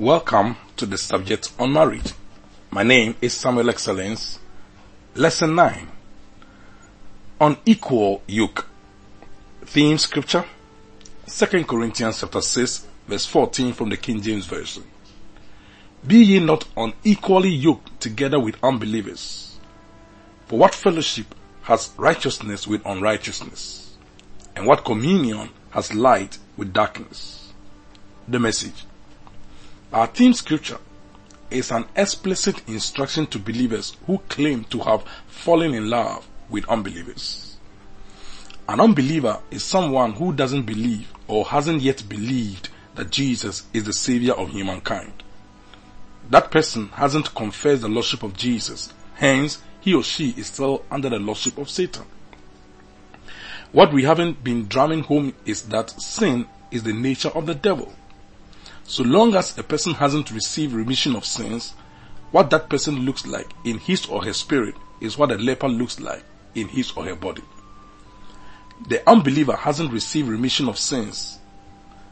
[0.00, 2.14] Welcome to the subject on marriage.
[2.70, 4.38] My name is Samuel Excellence.
[5.14, 5.88] Lesson 9.
[7.38, 8.66] Unequal yoke.
[9.66, 10.46] Theme scripture.
[11.26, 14.84] 2 Corinthians chapter 6 verse 14 from the King James Version.
[16.06, 19.58] Be ye not unequally yoked together with unbelievers.
[20.46, 23.98] For what fellowship has righteousness with unrighteousness?
[24.56, 27.52] And what communion has light with darkness?
[28.26, 28.86] The message.
[29.92, 30.78] Our theme scripture
[31.50, 37.56] is an explicit instruction to believers who claim to have fallen in love with unbelievers.
[38.68, 43.92] An unbeliever is someone who doesn't believe or hasn't yet believed that Jesus is the
[43.92, 45.24] savior of humankind.
[46.28, 51.08] That person hasn't confessed the lordship of Jesus, hence he or she is still under
[51.08, 52.04] the lordship of Satan.
[53.72, 57.92] What we haven't been drumming home is that sin is the nature of the devil.
[58.90, 61.74] So long as a person hasn't received remission of sins,
[62.32, 66.00] what that person looks like in his or her spirit is what a leper looks
[66.00, 66.24] like
[66.56, 67.44] in his or her body.
[68.88, 71.38] The unbeliever hasn't received remission of sins.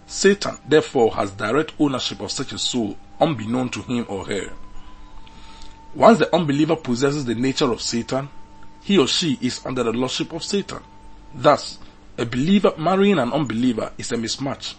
[0.06, 4.52] Satan therefore has direct ownership of such a soul unbeknown to him or her.
[5.96, 8.28] Once the unbeliever possesses the nature of Satan,
[8.82, 10.84] he or she is under the lordship of Satan.
[11.34, 11.80] Thus,
[12.16, 14.76] a believer marrying an unbeliever is a mismatch.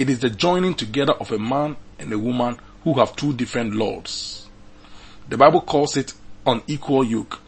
[0.00, 3.74] It is the joining together of a man and a woman who have two different
[3.74, 4.48] lords.
[5.28, 6.14] The Bible calls it
[6.46, 7.38] unequal yoke.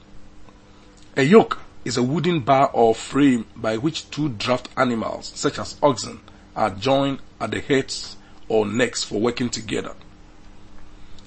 [1.17, 5.79] A yoke is a wooden bar or frame by which two draft animals, such as
[5.83, 6.21] oxen,
[6.55, 9.95] are joined at the heads or necks for working together.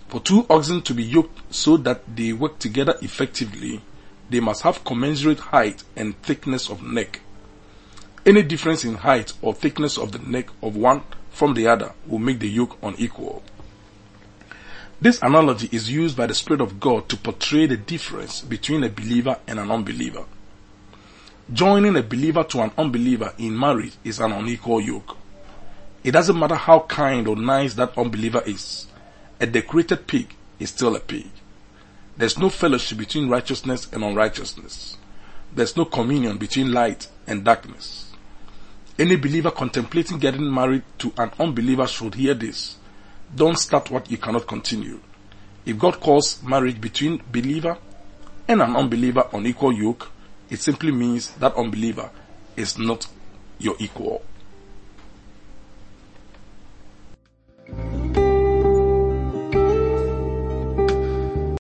[0.10, 3.82] For two oxen to be yoked so that they work together effectively,
[4.30, 7.22] they must have commensurate height and thickness of neck.
[8.26, 12.18] Any difference in height or thickness of the neck of one from the other will
[12.18, 13.44] make the yoke unequal.
[15.00, 18.90] This analogy is used by the Spirit of God to portray the difference between a
[18.90, 20.26] believer and an unbeliever.
[21.54, 25.18] Joining a believer to an unbeliever in marriage is an unequal yoke.
[26.04, 28.88] It doesn't matter how kind or nice that unbeliever is.
[29.40, 31.28] A decorated pig is still a pig.
[32.18, 34.98] There's no fellowship between righteousness and unrighteousness.
[35.54, 38.05] There's no communion between light and darkness.
[38.98, 42.78] Any believer contemplating getting married to an unbeliever should hear this.
[43.36, 45.02] Don't start what you cannot continue.
[45.66, 47.78] If God calls marriage between believer
[48.48, 50.12] and an unbeliever on equal yoke,
[50.50, 52.10] it simply means that unbeliever
[52.56, 53.08] is not
[53.60, 54.22] your equal.